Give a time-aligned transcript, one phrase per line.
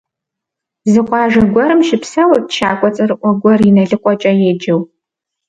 [0.91, 4.81] Зы къуажэ гуэрым щыпсэурт щакӀуэ цӀэрыӀуэ гуэр ИналыкъуэкӀэ еджэу.